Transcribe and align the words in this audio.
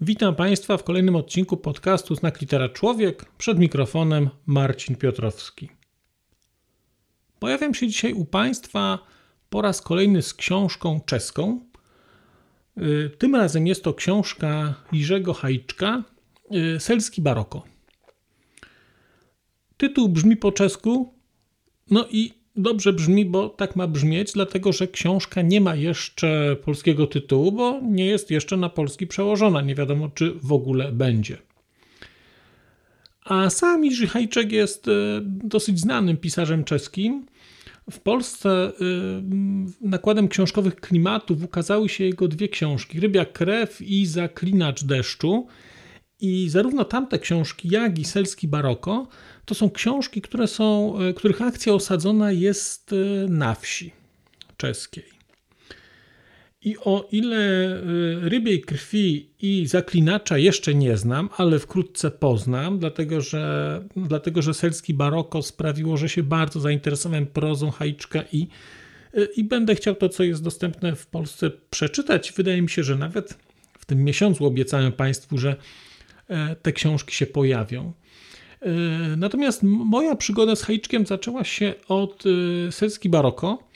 Witam 0.00 0.34
Państwa 0.34 0.76
w 0.76 0.84
kolejnym 0.84 1.16
odcinku 1.16 1.56
podcastu 1.56 2.14
Znak 2.14 2.40
Litera 2.40 2.68
Człowiek. 2.68 3.24
Przed 3.38 3.58
mikrofonem 3.58 4.28
Marcin 4.46 4.96
Piotrowski. 4.96 5.68
Pojawiam 7.38 7.74
się 7.74 7.88
dzisiaj 7.88 8.12
u 8.12 8.24
Państwa 8.24 8.98
po 9.50 9.62
raz 9.62 9.82
kolejny 9.82 10.22
z 10.22 10.34
książką 10.34 11.00
czeską. 11.06 11.60
Y, 12.78 13.10
tym 13.18 13.34
razem 13.34 13.66
jest 13.66 13.84
to 13.84 13.94
książka 13.94 14.74
Jirzego 14.92 15.34
Hajczka 15.34 16.04
y, 16.76 16.80
Selski 16.80 17.22
Baroko. 17.22 17.62
Tytuł 19.76 20.08
brzmi 20.08 20.36
po 20.36 20.52
czesku, 20.52 21.14
no 21.90 22.06
i 22.10 22.37
dobrze 22.58 22.92
brzmi, 22.92 23.24
bo 23.24 23.48
tak 23.48 23.76
ma 23.76 23.86
brzmieć, 23.86 24.32
dlatego 24.32 24.72
że 24.72 24.88
książka 24.88 25.42
nie 25.42 25.60
ma 25.60 25.74
jeszcze 25.74 26.56
polskiego 26.64 27.06
tytułu, 27.06 27.52
bo 27.52 27.80
nie 27.82 28.06
jest 28.06 28.30
jeszcze 28.30 28.56
na 28.56 28.68
polski 28.68 29.06
przełożona. 29.06 29.60
Nie 29.60 29.74
wiadomo, 29.74 30.08
czy 30.08 30.32
w 30.42 30.52
ogóle 30.52 30.92
będzie. 30.92 31.38
A 33.24 33.50
sam 33.50 33.84
Jiří 33.84 34.06
Hajczek 34.06 34.52
jest 34.52 34.88
y, 34.88 34.92
dosyć 35.24 35.80
znanym 35.80 36.16
pisarzem 36.16 36.64
czeskim. 36.64 37.26
W 37.90 38.00
Polsce 38.00 38.68
y, 38.68 38.74
nakładem 39.80 40.28
książkowych 40.28 40.76
klimatów 40.76 41.44
ukazały 41.44 41.88
się 41.88 42.04
jego 42.04 42.28
dwie 42.28 42.48
książki: 42.48 43.00
Rybia 43.00 43.24
krew 43.24 43.82
i 43.82 44.06
Zaklinacz 44.06 44.84
deszczu. 44.84 45.46
I 46.20 46.48
zarówno 46.48 46.84
tamte 46.84 47.18
książki, 47.18 47.68
jak 47.68 47.98
i 47.98 48.04
Selski 48.04 48.48
Baroko 48.48 49.08
to 49.44 49.54
są 49.54 49.70
książki, 49.70 50.20
które 50.20 50.46
są, 50.46 50.94
y, 51.02 51.14
których 51.14 51.42
akcja 51.42 51.72
osadzona 51.74 52.32
jest 52.32 52.92
y, 52.92 53.26
na 53.28 53.54
wsi 53.54 53.92
czeskiej. 54.56 55.04
I 56.62 56.76
o 56.78 57.08
ile 57.12 57.38
rybiej 58.20 58.60
krwi 58.60 59.30
i 59.40 59.66
zaklinacza 59.66 60.38
jeszcze 60.38 60.74
nie 60.74 60.96
znam, 60.96 61.28
ale 61.36 61.58
wkrótce 61.58 62.10
poznam, 62.10 62.78
dlatego 62.78 63.20
że, 63.20 63.82
dlatego 63.96 64.42
że 64.42 64.54
selski 64.54 64.94
baroko 64.94 65.42
sprawiło, 65.42 65.96
że 65.96 66.08
się 66.08 66.22
bardzo 66.22 66.60
zainteresowałem 66.60 67.26
prozą 67.26 67.70
Hajczka 67.70 68.24
i, 68.32 68.48
i 69.36 69.44
będę 69.44 69.74
chciał 69.74 69.94
to, 69.94 70.08
co 70.08 70.24
jest 70.24 70.42
dostępne 70.42 70.96
w 70.96 71.06
Polsce, 71.06 71.50
przeczytać. 71.70 72.32
Wydaje 72.32 72.62
mi 72.62 72.70
się, 72.70 72.82
że 72.82 72.96
nawet 72.96 73.38
w 73.78 73.84
tym 73.84 74.04
miesiącu 74.04 74.46
obiecałem 74.46 74.92
Państwu, 74.92 75.38
że 75.38 75.50
e, 75.50 75.56
te 76.62 76.72
książki 76.72 77.14
się 77.14 77.26
pojawią. 77.26 77.92
E, 78.62 78.70
natomiast 79.16 79.62
moja 79.62 80.16
przygoda 80.16 80.56
z 80.56 80.62
Hajczkiem 80.62 81.06
zaczęła 81.06 81.44
się 81.44 81.74
od 81.88 82.24
e, 82.26 82.72
selski 82.72 83.08
baroko 83.08 83.68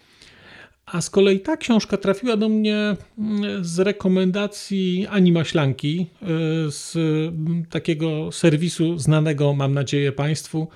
a 0.87 1.01
z 1.01 1.11
kolei 1.11 1.41
ta 1.41 1.57
książka 1.57 1.97
trafiła 1.97 2.37
do 2.37 2.49
mnie 2.49 2.97
mm, 3.19 3.65
z 3.65 3.79
rekomendacji 3.79 5.07
Ani 5.11 5.33
Maślanki, 5.33 6.07
z 6.69 6.97
takiego 7.71 8.33
serwisu 8.33 8.99
znanego, 8.99 9.55
mam 9.55 9.75
nadzieję, 9.75 10.13
Państwu, 10.13 10.69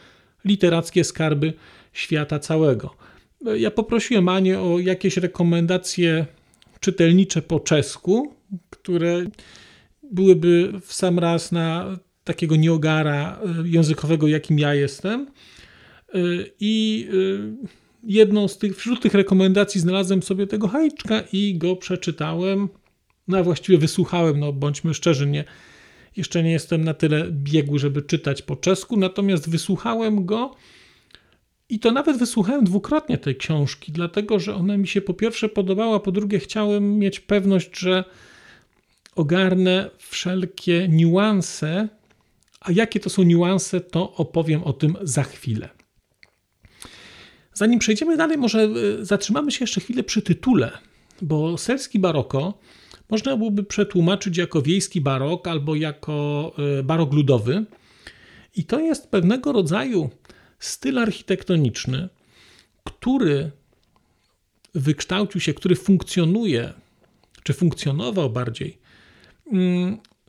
Literackie 0.44 1.04
Skarby 1.04 1.52
Świata 1.92 2.38
Całego. 2.38 2.94
Ja 3.56 3.70
poprosiłem 3.70 4.28
Anię 4.28 4.60
o 4.60 4.78
jakieś 4.78 5.16
rekomendacje 5.16 6.26
czytelnicze 6.80 7.42
po 7.42 7.60
czesku, 7.60 8.34
które 8.70 9.24
byłyby 10.12 10.72
w 10.80 10.92
sam 10.92 11.18
raz 11.18 11.52
na 11.52 11.98
takiego 12.24 12.56
nieogara 12.56 13.40
y, 13.64 13.68
językowego, 13.68 14.28
jakim 14.28 14.58
ja 14.58 14.74
jestem. 14.74 15.26
Y, 16.14 16.52
I 16.60 17.08
jedną 18.02 18.48
z 18.48 18.58
tych, 18.58 18.76
wśród 18.76 19.02
tych 19.02 19.14
rekomendacji 19.14 19.80
znalazłem 19.80 20.22
sobie 20.22 20.46
tego 20.46 20.68
hajczka 20.68 21.22
i 21.32 21.58
go 21.58 21.76
przeczytałem. 21.76 22.68
No 23.28 23.38
a 23.38 23.42
właściwie 23.42 23.78
wysłuchałem, 23.78 24.40
no 24.40 24.52
bądźmy 24.52 24.94
szczerzy, 24.94 25.26
nie, 25.26 25.44
jeszcze 26.16 26.42
nie 26.42 26.52
jestem 26.52 26.84
na 26.84 26.94
tyle 26.94 27.26
biegły, 27.30 27.78
żeby 27.78 28.02
czytać 28.02 28.42
po 28.42 28.56
czesku, 28.56 28.96
natomiast 28.96 29.50
wysłuchałem 29.50 30.26
go 30.26 30.54
i 31.68 31.78
to 31.78 31.92
nawet 31.92 32.18
wysłuchałem 32.18 32.64
dwukrotnie 32.64 33.18
tej 33.18 33.36
książki, 33.36 33.92
dlatego 33.92 34.38
że 34.38 34.54
ona 34.54 34.76
mi 34.76 34.88
się 34.88 35.00
po 35.00 35.14
pierwsze 35.14 35.48
podobała, 35.48 36.00
po 36.00 36.12
drugie 36.12 36.38
chciałem 36.38 36.98
mieć 36.98 37.20
pewność, 37.20 37.78
że 37.78 38.04
ogarnę 39.16 39.90
wszelkie 39.98 40.88
niuanse, 40.88 41.88
a 42.60 42.72
jakie 42.72 43.00
to 43.00 43.10
są 43.10 43.22
niuanse, 43.22 43.80
to 43.80 44.12
opowiem 44.14 44.64
o 44.64 44.72
tym 44.72 44.96
za 45.02 45.22
chwilę. 45.22 45.68
Zanim 47.52 47.78
przejdziemy 47.78 48.16
dalej, 48.16 48.38
może 48.38 48.62
e, 48.62 49.04
zatrzymamy 49.04 49.52
się 49.52 49.58
jeszcze 49.60 49.80
chwilę 49.80 50.02
przy 50.02 50.22
tytule, 50.22 50.70
bo 51.22 51.58
selski 51.58 51.98
baroko 51.98 52.58
można 53.10 53.36
byłoby 53.36 53.64
przetłumaczyć 53.64 54.36
jako 54.36 54.62
wiejski 54.62 55.00
barok 55.00 55.48
albo 55.48 55.74
jako 55.74 56.52
e, 56.78 56.82
barok 56.82 57.12
ludowy. 57.12 57.64
I 58.56 58.64
to 58.64 58.80
jest 58.80 59.10
pewnego 59.10 59.52
rodzaju 59.52 60.10
styl 60.58 60.98
architektoniczny, 60.98 62.08
który 62.84 63.50
wykształcił 64.74 65.40
się, 65.40 65.54
który 65.54 65.76
funkcjonuje, 65.76 66.72
czy 67.42 67.52
funkcjonował 67.52 68.30
bardziej 68.30 68.85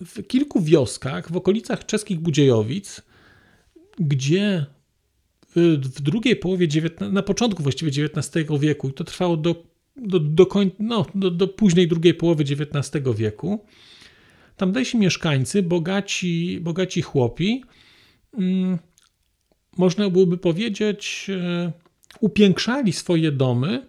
w 0.05 0.28
kilku 0.28 0.61
wioskach 0.61 1.31
w 1.31 1.38
okolicach 1.38 1.85
czeskich 1.85 2.19
Budziejowic, 2.19 3.01
gdzie 4.00 4.66
w 5.55 6.01
drugiej 6.01 6.35
połowie 6.35 6.67
na 7.11 7.23
początku 7.23 7.63
właściwie 7.63 7.91
XIX 7.91 8.47
wieku 8.59 8.89
i 8.89 8.94
to 8.94 9.03
trwało 9.03 9.38
do, 9.38 9.63
do, 9.95 10.19
do, 10.19 10.45
koń, 10.45 10.72
no, 10.79 11.05
do, 11.16 11.31
do 11.31 11.47
późnej 11.47 11.88
drugiej 11.88 12.13
połowy 12.13 12.44
XIX 12.44 13.03
wieku. 13.16 13.66
Tamtejsi 14.57 14.97
mieszkańcy, 14.97 15.63
bogaci, 15.63 16.59
bogaci 16.61 17.01
chłopi, 17.01 17.63
mm, 18.34 18.78
można 19.78 20.09
byłoby 20.09 20.38
powiedzieć, 20.38 21.28
e, 21.29 21.72
upiększali 22.19 22.94
swoje 22.94 23.31
domy, 23.31 23.88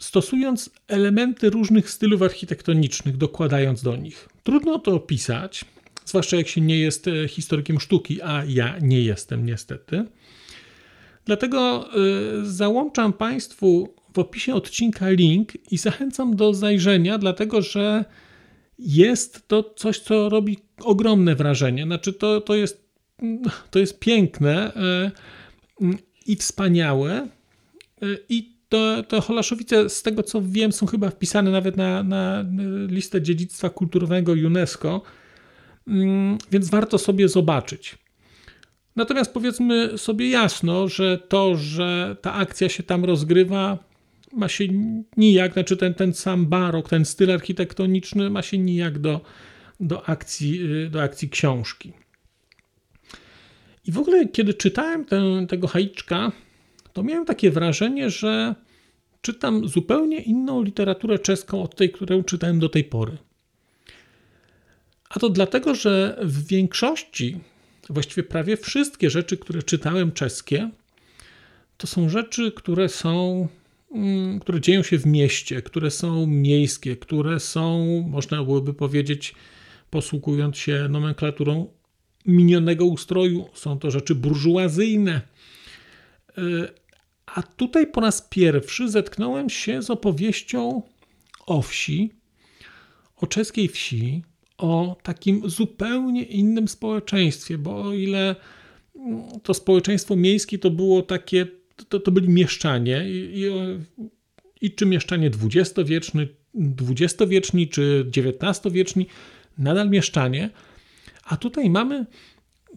stosując 0.00 0.70
elementy 0.88 1.50
różnych 1.50 1.90
stylów 1.90 2.22
architektonicznych, 2.22 3.16
dokładając 3.16 3.82
do 3.82 3.96
nich. 3.96 4.28
Trudno 4.42 4.78
to 4.78 4.94
opisać, 4.94 5.64
zwłaszcza 6.04 6.36
jak 6.36 6.48
się 6.48 6.60
nie 6.60 6.78
jest 6.78 7.08
e, 7.08 7.28
historykiem 7.28 7.80
sztuki, 7.80 8.22
a 8.22 8.44
ja 8.48 8.78
nie 8.82 9.00
jestem 9.02 9.46
niestety. 9.46 10.04
Dlatego 11.24 11.88
e, 11.88 11.96
załączam 12.46 13.12
Państwu 13.12 13.94
w 14.14 14.18
opisie 14.18 14.54
odcinka 14.54 15.10
link 15.10 15.52
i 15.72 15.78
zachęcam 15.78 16.36
do 16.36 16.54
zajrzenia, 16.54 17.18
dlatego 17.18 17.62
że 17.62 18.04
jest 18.78 19.48
to 19.48 19.74
coś, 19.76 19.98
co 19.98 20.28
robi 20.28 20.58
ogromne 20.82 21.34
wrażenie. 21.34 21.84
Znaczy, 21.84 22.12
to, 22.12 22.40
to, 22.40 22.54
jest, 22.54 22.90
to 23.70 23.78
jest 23.78 23.98
piękne 23.98 24.74
e, 24.74 25.10
i 26.26 26.36
wspaniałe. 26.36 27.28
I 28.28 28.49
to, 28.70 29.02
to 29.08 29.20
Holaszowice, 29.20 29.88
z 29.88 30.02
tego 30.02 30.22
co 30.22 30.42
wiem, 30.42 30.72
są 30.72 30.86
chyba 30.86 31.10
wpisane 31.10 31.50
nawet 31.50 31.76
na, 31.76 32.02
na 32.02 32.44
listę 32.88 33.22
dziedzictwa 33.22 33.70
kulturowego 33.70 34.32
UNESCO. 34.32 35.02
Mm, 35.86 36.38
więc 36.50 36.70
warto 36.70 36.98
sobie 36.98 37.28
zobaczyć. 37.28 37.98
Natomiast 38.96 39.34
powiedzmy 39.34 39.98
sobie 39.98 40.30
jasno, 40.30 40.88
że 40.88 41.18
to, 41.18 41.56
że 41.56 42.16
ta 42.22 42.34
akcja 42.34 42.68
się 42.68 42.82
tam 42.82 43.04
rozgrywa, 43.04 43.78
ma 44.32 44.48
się 44.48 44.64
nijak, 45.16 45.52
znaczy 45.52 45.76
ten, 45.76 45.94
ten 45.94 46.14
sam 46.14 46.46
barok, 46.46 46.88
ten 46.88 47.04
styl 47.04 47.32
architektoniczny 47.32 48.30
ma 48.30 48.42
się 48.42 48.58
nijak 48.58 48.98
do, 48.98 49.20
do, 49.80 50.08
akcji, 50.08 50.60
do 50.90 51.02
akcji 51.02 51.28
książki. 51.28 51.92
I 53.86 53.92
w 53.92 53.98
ogóle, 53.98 54.28
kiedy 54.28 54.54
czytałem 54.54 55.04
ten, 55.04 55.46
tego 55.46 55.66
Hajczka, 55.66 56.32
to 56.92 57.02
miałem 57.02 57.24
takie 57.24 57.50
wrażenie, 57.50 58.10
że 58.10 58.54
czytam 59.22 59.68
zupełnie 59.68 60.22
inną 60.22 60.62
literaturę 60.62 61.18
czeską 61.18 61.62
od 61.62 61.76
tej, 61.76 61.90
którą 61.90 62.22
czytałem 62.22 62.58
do 62.58 62.68
tej 62.68 62.84
pory. 62.84 63.16
A 65.10 65.20
to 65.20 65.28
dlatego, 65.28 65.74
że 65.74 66.18
w 66.22 66.46
większości, 66.46 67.40
właściwie 67.90 68.22
prawie 68.22 68.56
wszystkie 68.56 69.10
rzeczy, 69.10 69.36
które 69.36 69.62
czytałem 69.62 70.12
czeskie, 70.12 70.70
to 71.76 71.86
są 71.86 72.08
rzeczy, 72.08 72.52
które 72.52 72.88
są, 72.88 73.48
mm, 73.92 74.40
które 74.40 74.60
dzieją 74.60 74.82
się 74.82 74.98
w 74.98 75.06
mieście, 75.06 75.62
które 75.62 75.90
są 75.90 76.26
miejskie, 76.26 76.96
które 76.96 77.40
są, 77.40 77.86
można 78.08 78.44
byłoby 78.44 78.74
powiedzieć, 78.74 79.34
posługując 79.90 80.58
się 80.58 80.88
nomenklaturą 80.90 81.66
minionego 82.26 82.84
ustroju, 82.84 83.48
są 83.54 83.78
to 83.78 83.90
rzeczy 83.90 84.14
burżuazyjne. 84.14 85.20
A 87.26 87.42
tutaj 87.42 87.86
po 87.86 88.00
raz 88.00 88.28
pierwszy 88.30 88.88
zetknąłem 88.88 89.50
się 89.50 89.82
z 89.82 89.90
opowieścią 89.90 90.82
o 91.46 91.62
wsi, 91.62 92.10
o 93.16 93.26
czeskiej 93.26 93.68
wsi, 93.68 94.22
o 94.58 94.96
takim 95.02 95.50
zupełnie 95.50 96.22
innym 96.22 96.68
społeczeństwie, 96.68 97.58
bo 97.58 97.82
o 97.82 97.92
ile 97.92 98.36
to 99.42 99.54
społeczeństwo 99.54 100.16
miejskie 100.16 100.58
to 100.58 100.70
było 100.70 101.02
takie, 101.02 101.46
to, 101.88 102.00
to 102.00 102.10
byli 102.10 102.28
mieszczanie 102.28 103.10
i, 103.10 103.40
i, 103.40 103.46
i 104.60 104.74
czy 104.74 104.86
mieszczanie 104.86 105.30
dwudziestowieczni, 105.30 106.28
dwudziestowieczni 106.54 107.68
czy 107.68 108.06
dziewiętnastowieczni, 108.10 109.06
nadal 109.58 109.90
mieszczanie, 109.90 110.50
a 111.24 111.36
tutaj 111.36 111.70
mamy 111.70 112.06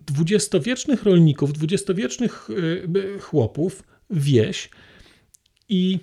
dwudziestowiecznych 0.06 1.04
rolników, 1.04 1.54
dwudziestowiecznych 1.54 2.50
y, 2.50 3.20
chłopów, 3.20 3.84
wieś 4.10 4.70
i 5.70 6.00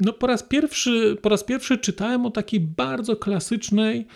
no 0.00 0.12
po 0.12 0.26
raz 0.26 0.42
pierwszy, 0.42 1.16
po 1.22 1.28
raz 1.28 1.44
pierwszy 1.44 1.78
czytałem 1.78 2.26
o 2.26 2.30
takiej 2.30 2.60
bardzo 2.60 3.16
klasycznej, 3.16 4.06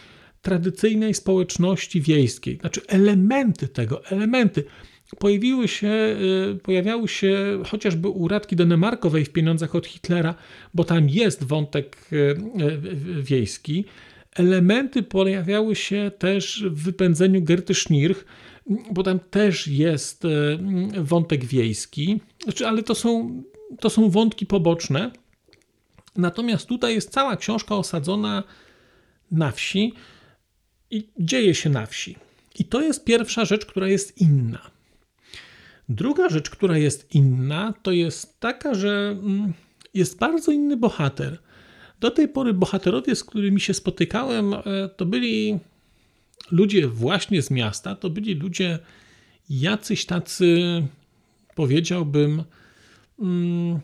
tradycyjnej 0.42 1.14
społeczności 1.14 2.00
wiejskiej. 2.00 2.58
Znaczy 2.60 2.80
elementy 2.88 3.68
tego, 3.68 4.04
elementy 4.06 4.64
pojawiły 5.18 5.68
się, 5.68 6.16
y, 6.52 6.58
pojawiały 6.62 7.08
się 7.08 7.62
chociażby 7.66 8.08
u 8.08 8.28
Radki 8.28 8.56
Denemarkowej 8.56 9.24
w 9.24 9.30
Pieniądzach 9.30 9.74
od 9.74 9.86
Hitlera, 9.86 10.34
bo 10.74 10.84
tam 10.84 11.08
jest 11.08 11.44
wątek 11.44 11.96
y, 12.12 12.36
wiejski. 13.22 13.84
Elementy 14.34 15.02
pojawiały 15.02 15.76
się 15.76 16.10
też 16.18 16.64
w 16.70 16.82
wypędzeniu 16.82 17.42
Gerty 17.42 17.74
Schnirch, 17.74 18.24
bo 18.90 19.02
tam 19.02 19.20
też 19.20 19.68
jest 19.68 20.22
wątek 21.00 21.44
wiejski, 21.44 22.20
znaczy, 22.44 22.66
ale 22.66 22.82
to 22.82 22.94
są, 22.94 23.42
to 23.80 23.90
są 23.90 24.10
wątki 24.10 24.46
poboczne. 24.46 25.10
Natomiast 26.16 26.66
tutaj 26.66 26.94
jest 26.94 27.10
cała 27.10 27.36
książka 27.36 27.76
osadzona 27.76 28.42
na 29.30 29.52
wsi 29.52 29.94
i 30.90 31.08
dzieje 31.18 31.54
się 31.54 31.70
na 31.70 31.86
wsi. 31.86 32.16
I 32.58 32.64
to 32.64 32.80
jest 32.80 33.04
pierwsza 33.04 33.44
rzecz, 33.44 33.66
która 33.66 33.88
jest 33.88 34.20
inna. 34.20 34.70
Druga 35.88 36.28
rzecz, 36.28 36.50
która 36.50 36.78
jest 36.78 37.14
inna, 37.14 37.74
to 37.82 37.90
jest 37.90 38.40
taka, 38.40 38.74
że 38.74 39.16
mm, 39.22 39.52
jest 39.94 40.18
bardzo 40.18 40.52
inny 40.52 40.76
bohater. 40.76 41.38
Do 42.02 42.10
tej 42.10 42.28
pory 42.28 42.54
bohaterowie, 42.54 43.16
z 43.16 43.24
którymi 43.24 43.60
się 43.60 43.74
spotykałem, 43.74 44.54
e, 44.54 44.60
to 44.96 45.06
byli 45.06 45.58
ludzie 46.50 46.88
właśnie 46.88 47.42
z 47.42 47.50
miasta, 47.50 47.96
to 47.96 48.10
byli 48.10 48.34
ludzie 48.34 48.78
jacyś 49.50 50.06
tacy, 50.06 50.56
powiedziałbym, 51.54 52.42
mm, 53.18 53.80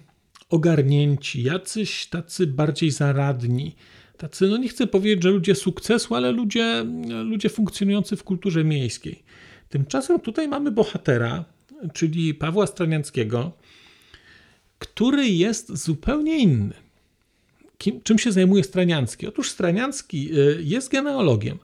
ogarnięci, 0.51 1.43
jacyś 1.43 2.07
tacy 2.07 2.47
bardziej 2.47 2.91
zaradni. 2.91 3.75
Tacy, 4.17 4.49
no 4.49 4.57
nie 4.57 4.69
chcę 4.69 4.87
powiedzieć, 4.87 5.23
że 5.23 5.31
ludzie 5.31 5.55
sukcesu, 5.55 6.15
ale 6.15 6.33
ludzie, 6.33 6.85
ludzie 7.25 7.49
funkcjonujący 7.49 8.17
w 8.17 8.25
kulturze 8.25 8.65
miejskiej. 8.65 9.23
Tymczasem 9.69 10.21
tutaj 10.21 10.49
mamy 10.49 10.71
bohatera, 10.71 11.45
czyli 11.93 12.35
Pawła 12.35 12.67
Straniackiego, 12.67 13.53
który 14.79 15.29
jest 15.29 15.77
zupełnie 15.77 16.39
inny. 16.39 16.88
Kim, 17.79 18.01
czym 18.03 18.19
się 18.19 18.33
zajmuje 18.33 18.65
Straniacki? 18.65 19.27
Otóż 19.27 19.51
Straniacki 19.51 20.39
y, 20.39 20.63
jest 20.63 20.93
genealogiem. 20.93 21.59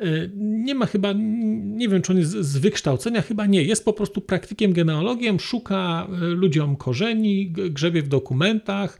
Y, 0.00 0.30
nie 0.36 0.74
ma 0.74 0.86
chyba, 0.86 1.12
nie 1.52 1.88
wiem 1.88 2.02
czy 2.02 2.12
on 2.12 2.18
jest 2.18 2.30
z 2.30 2.58
wykształcenia, 2.58 3.22
chyba 3.22 3.46
nie. 3.46 3.62
Jest 3.62 3.84
po 3.84 3.92
prostu 3.92 4.20
praktykiem 4.20 4.72
genealogiem, 4.72 5.40
szuka 5.40 6.08
y, 6.22 6.26
ludziom 6.26 6.76
korzeni, 6.76 7.50
grzebie 7.50 8.02
w 8.02 8.08
dokumentach, 8.08 8.98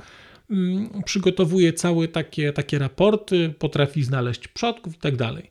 mm, 0.50 1.02
przygotowuje 1.04 1.72
całe 1.72 2.08
takie, 2.08 2.52
takie 2.52 2.78
raporty, 2.78 3.54
potrafi 3.58 4.02
znaleźć 4.02 4.48
przodków 4.48 4.94
i 4.94 4.98
tak 4.98 5.16
dalej. 5.16 5.50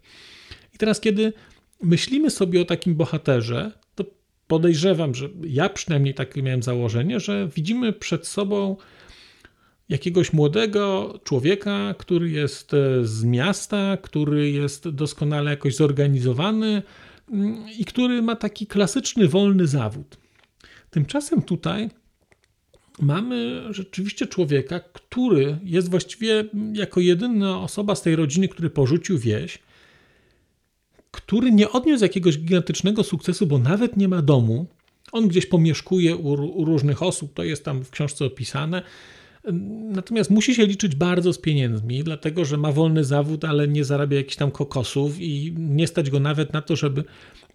I 0.74 0.78
teraz, 0.78 1.00
kiedy 1.00 1.34
myślimy 1.82 2.30
sobie 2.30 2.62
o 2.62 2.66
takim 2.66 2.96
bohaterze, 2.96 3.72
to 3.96 4.06
podejrzewam, 4.48 5.16
że 5.16 5.30
ja 5.44 5.70
przynajmniej 5.70 6.14
takie 6.14 6.44
miałem 6.44 6.64
założenie, 6.64 7.20
że 7.20 7.50
widzimy 7.56 7.94
przed 7.94 8.28
sobą 8.28 8.78
jakiegoś 9.90 10.34
młodego 10.34 11.14
człowieka, 11.24 11.96
który 11.98 12.30
jest 12.30 12.74
e, 12.74 13.06
z 13.06 13.24
miasta, 13.24 13.98
który 13.98 14.52
jest 14.52 14.90
doskonale 14.90 15.52
jakoś 15.52 15.76
zorganizowany 15.76 16.82
mm, 17.32 17.66
i 17.78 17.86
który 17.86 18.22
ma 18.22 18.36
taki 18.36 18.68
klasyczny 18.68 19.28
wolny 19.28 19.68
zawód. 19.68 20.18
Tymczasem 20.90 21.42
tutaj 21.42 21.90
mamy 23.02 23.64
rzeczywiście 23.70 24.28
człowieka, 24.28 24.80
który 24.80 25.58
jest 25.64 25.90
właściwie 25.90 26.46
jako 26.74 27.00
jedyna 27.00 27.60
osoba 27.60 27.96
z 27.96 28.02
tej 28.02 28.16
rodziny, 28.16 28.48
który 28.48 28.70
porzucił 28.70 29.18
wieś, 29.18 29.60
który 31.12 31.52
nie 31.52 31.70
odniósł 31.70 32.04
jakiegoś 32.04 32.40
gigantycznego 32.40 33.04
sukcesu, 33.04 33.48
bo 33.48 33.58
nawet 33.58 33.98
nie 33.98 34.08
ma 34.08 34.22
domu. 34.22 34.66
On 35.12 35.28
gdzieś 35.28 35.46
pomieszkuje 35.46 36.16
u, 36.16 36.32
u 36.32 36.66
różnych 36.66 37.04
osób, 37.04 37.34
to 37.34 37.44
jest 37.44 37.66
tam 37.66 37.84
w 37.84 37.90
książce 37.90 38.26
opisane 38.26 38.82
Natomiast 39.92 40.30
musi 40.30 40.56
się 40.56 40.66
liczyć 40.66 40.96
bardzo 40.96 41.34
z 41.34 41.38
pieniędzmi, 41.38 42.04
dlatego 42.04 42.46
że 42.46 42.58
ma 42.58 42.72
wolny 42.72 43.04
zawód, 43.04 43.46
ale 43.46 43.68
nie 43.68 43.86
zarabia 43.86 44.18
jakichś 44.18 44.36
tam 44.36 44.52
kokosów 44.52 45.20
i 45.20 45.54
nie 45.58 45.88
stać 45.88 46.10
go 46.10 46.20
nawet 46.20 46.54
na 46.54 46.62
to, 46.62 46.76
żeby 46.76 47.04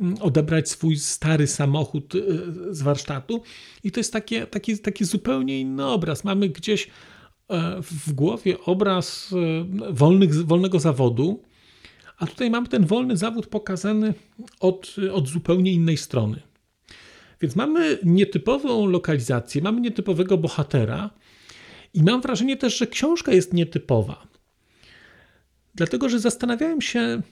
mm, 0.00 0.16
odebrać 0.20 0.68
swój 0.68 0.96
stary 0.96 1.46
samochód 1.46 2.14
y, 2.14 2.24
z 2.70 2.82
warsztatu. 2.82 3.42
I 3.84 3.90
to 3.90 4.00
jest 4.00 4.12
takie, 4.12 4.46
taki, 4.46 4.78
taki 4.78 5.04
zupełnie 5.04 5.60
inny 5.60 5.86
obraz. 5.86 6.24
Mamy 6.24 6.48
gdzieś 6.48 6.88
e, 7.48 7.82
w 7.82 8.12
głowie 8.12 8.60
obraz 8.64 9.34
e, 9.88 9.92
wolnych, 9.92 10.46
wolnego 10.46 10.80
zawodu, 10.80 11.42
a 12.18 12.26
tutaj 12.26 12.50
mamy 12.50 12.68
ten 12.68 12.86
wolny 12.86 13.16
zawód 13.16 13.46
pokazany 13.46 14.14
od, 14.60 14.96
od 15.12 15.28
zupełnie 15.28 15.72
innej 15.72 15.96
strony. 15.96 16.40
Więc 17.40 17.56
mamy 17.56 17.98
nietypową 18.04 18.86
lokalizację, 18.86 19.62
mamy 19.62 19.80
nietypowego 19.80 20.38
bohatera, 20.38 21.10
i 21.98 22.02
mam 22.02 22.20
wrażenie 22.20 22.56
też, 22.56 22.78
że 22.78 22.86
książka 22.86 23.32
jest 23.32 23.52
nietypowa. 23.52 24.26
Dlatego, 25.74 26.08
że 26.08 26.20
zastanawiałem 26.20 26.80
się, 26.80 27.22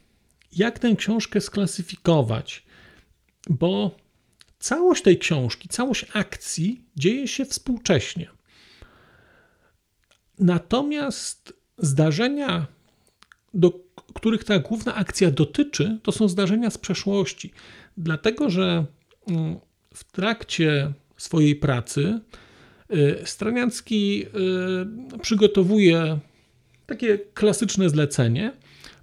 jak 0.52 0.78
tę 0.78 0.96
książkę 0.96 1.40
sklasyfikować, 1.40 2.66
bo 3.50 3.96
całość 4.58 5.02
tej 5.02 5.18
książki, 5.18 5.68
całość 5.68 6.06
akcji 6.12 6.84
dzieje 6.96 7.28
się 7.28 7.44
współcześnie. 7.44 8.30
Natomiast 10.38 11.52
zdarzenia, 11.78 12.66
do 13.54 13.80
których 14.14 14.44
ta 14.44 14.58
główna 14.58 14.94
akcja 14.94 15.30
dotyczy, 15.30 15.98
to 16.02 16.12
są 16.12 16.28
zdarzenia 16.28 16.70
z 16.70 16.78
przeszłości. 16.78 17.52
Dlatego, 17.96 18.50
że 18.50 18.84
mm, 19.28 19.56
w 19.94 20.04
trakcie 20.04 20.92
swojej 21.16 21.56
pracy 21.56 22.20
Straniacki 23.24 24.26
y, 25.14 25.18
przygotowuje 25.18 26.18
takie 26.86 27.18
klasyczne 27.18 27.90
zlecenie, 27.90 28.52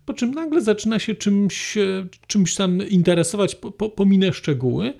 po 0.05 0.13
czym 0.13 0.31
nagle 0.31 0.61
zaczyna 0.61 0.99
się 0.99 1.15
czymś, 1.15 1.77
czymś 2.27 2.55
tam 2.55 2.89
interesować, 2.89 3.55
po, 3.55 3.89
pominę 3.89 4.33
szczegóły, 4.33 4.93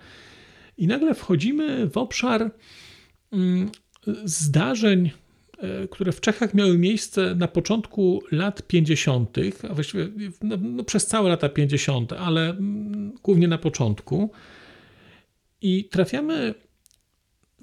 i 0.77 0.87
nagle 0.87 1.13
wchodzimy 1.13 1.89
w 1.89 1.97
obszar 1.97 2.51
mm, 3.31 3.69
zdarzeń, 4.25 5.11
y, 5.83 5.87
które 5.87 6.11
w 6.11 6.21
Czechach 6.21 6.53
miały 6.53 6.77
miejsce 6.77 7.35
na 7.35 7.47
początku 7.47 8.23
lat 8.31 8.67
50., 8.67 9.37
a 9.69 9.73
właściwie 9.73 10.07
no, 10.41 10.57
no, 10.61 10.83
przez 10.83 11.07
całe 11.07 11.29
lata 11.29 11.49
50., 11.49 12.13
ale 12.13 12.49
mm, 12.49 13.11
głównie 13.23 13.47
na 13.47 13.57
początku. 13.57 14.31
I 15.61 15.85
trafiamy 15.91 16.53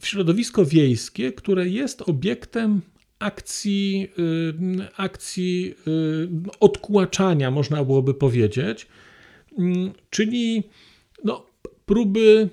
w 0.00 0.06
środowisko 0.06 0.64
wiejskie, 0.64 1.32
które 1.32 1.68
jest 1.68 2.02
obiektem 2.02 2.80
akcji, 3.18 4.08
y, 4.18 4.88
akcji 4.96 5.74
y, 5.88 6.28
odkłaczania, 6.60 7.50
można 7.50 7.84
byłoby 7.84 8.14
powiedzieć, 8.14 8.86
mm, 9.58 9.92
czyli 10.10 10.62
no, 11.24 11.46
próby 11.86 12.48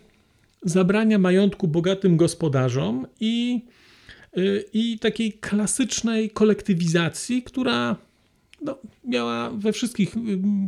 zabrania 0.63 1.19
majątku 1.19 1.67
bogatym 1.67 2.17
gospodarzom 2.17 3.07
i, 3.19 3.61
y, 4.37 4.65
i 4.73 4.99
takiej 4.99 5.33
klasycznej 5.33 6.29
kolektywizacji, 6.29 7.43
która 7.43 7.95
no, 8.61 8.77
miała 9.05 9.49
we 9.49 9.73
wszystkich 9.73 10.15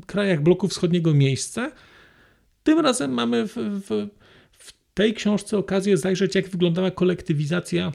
krajach 0.06 0.44
bloku 0.44 0.68
wschodniego 0.68 1.14
miejsce. 1.14 1.72
Tym 2.64 2.80
razem 2.80 3.12
mamy 3.12 3.48
w, 3.48 3.56
w 3.58 4.08
tej 5.00 5.14
książce 5.14 5.58
okazję 5.58 5.98
zajrzeć, 5.98 6.36
jak 6.36 6.50
wyglądała 6.50 6.92
kolektywizacja 6.92 7.92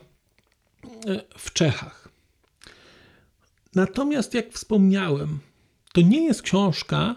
e, 1.06 1.20
w 1.38 1.52
Czechach. 1.52 2.08
Natomiast, 3.74 4.34
jak 4.34 4.52
wspomniałem, 4.52 5.38
to 5.92 6.00
nie 6.00 6.24
jest 6.24 6.42
książka, 6.42 7.16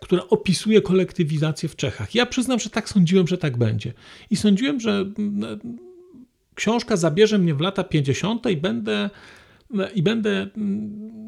która 0.00 0.22
opisuje 0.28 0.82
kolektywizację 0.82 1.68
w 1.68 1.76
Czechach. 1.76 2.14
Ja 2.14 2.26
przyznam, 2.26 2.60
że 2.60 2.70
tak 2.70 2.88
sądziłem, 2.88 3.28
że 3.28 3.38
tak 3.38 3.56
będzie. 3.56 3.92
I 4.30 4.36
sądziłem, 4.36 4.80
że 4.80 4.90
mm, 5.18 5.60
książka 6.54 6.96
zabierze 6.96 7.38
mnie 7.38 7.54
w 7.54 7.60
lata 7.60 7.84
50. 7.84 8.50
i 8.50 8.56
będę, 8.56 9.10
i 9.94 10.02
będę 10.02 10.46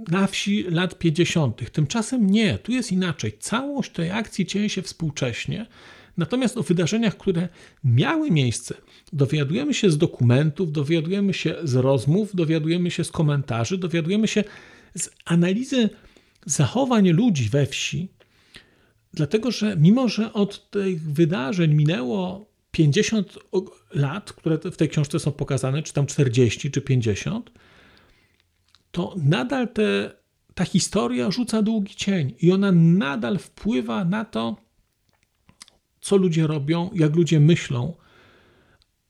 na 0.09 0.27
wsi 0.27 0.63
lat 0.63 0.99
50. 0.99 1.71
Tymczasem 1.73 2.31
nie, 2.31 2.59
tu 2.59 2.73
jest 2.73 2.93
inaczej. 2.93 3.39
Całość 3.39 3.93
tej 3.93 4.11
akcji 4.11 4.47
dzieje 4.47 4.69
się 4.69 4.83
współcześnie. 4.83 5.67
Natomiast 6.16 6.59
o 6.59 6.62
wydarzeniach, 6.62 7.16
które 7.16 7.49
miały 7.85 8.31
miejsce, 8.31 8.75
dowiadujemy 9.12 9.75
się 9.75 9.90
z 9.90 9.99
dokumentów, 9.99 10.73
dowiadujemy 10.73 11.35
się 11.35 11.54
z 11.64 11.75
rozmów, 11.75 12.37
dowiadujemy 12.37 12.90
się 12.90 13.04
z 13.04 13.11
komentarzy, 13.11 13.78
dowiadujemy 13.78 14.28
się 14.28 14.45
z 14.95 15.11
analizy 15.25 15.90
zachowań 16.47 17.09
ludzi 17.09 17.49
we 17.49 17.66
wsi, 17.66 18.09
dlatego 19.14 19.50
że 19.50 19.76
mimo, 19.76 20.09
że 20.09 20.33
od 20.33 20.71
tych 20.71 21.12
wydarzeń 21.12 21.75
minęło 21.75 22.52
50 22.71 23.38
lat, 23.95 24.33
które 24.33 24.59
w 24.59 24.76
tej 24.76 24.88
książce 24.88 25.19
są 25.19 25.33
pokazane, 25.33 25.83
czy 25.83 25.92
tam 25.92 26.07
40, 26.07 26.71
czy 26.71 26.81
50, 26.81 27.50
to 28.90 29.14
nadal 29.16 29.69
te, 29.69 30.12
ta 30.54 30.64
historia 30.64 31.31
rzuca 31.31 31.62
długi 31.62 31.95
cień 31.95 32.35
i 32.40 32.52
ona 32.52 32.73
nadal 32.73 33.38
wpływa 33.38 34.04
na 34.04 34.25
to, 34.25 34.57
co 36.03 36.17
ludzie 36.17 36.47
robią, 36.47 36.91
jak 36.95 37.17
ludzie 37.17 37.41
myślą, 37.41 37.95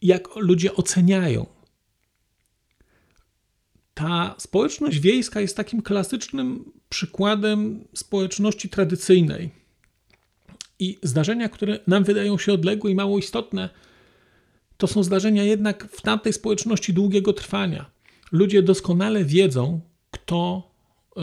jak 0.03 0.37
ludzie 0.37 0.75
oceniają. 0.75 1.47
Ta 3.95 4.35
społeczność 4.39 4.99
wiejska 4.99 5.41
jest 5.41 5.57
takim 5.57 5.83
klasycznym 5.83 6.73
przykładem 6.89 7.85
społeczności 7.95 8.69
tradycyjnej. 8.69 9.51
I 10.79 10.99
zdarzenia, 11.03 11.49
które 11.49 11.79
nam 11.87 12.05
wydają 12.05 12.39
się 12.39 12.53
odległe 12.53 12.91
i 12.91 12.95
mało 12.95 13.19
istotne, 13.19 13.69
to 14.77 14.87
są 14.87 15.03
zdarzenia 15.03 15.45
jednak 15.45 15.89
w 15.93 16.01
tamtej 16.01 16.33
społeczności 16.33 16.93
długiego 16.95 17.33
trwania. 17.33 17.91
Ludzie 18.33 18.63
doskonale 18.63 19.25
wiedzą, 19.25 19.81
kto, 20.11 20.71
e, 21.17 21.23